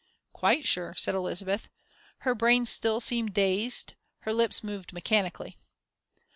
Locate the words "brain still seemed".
2.33-3.35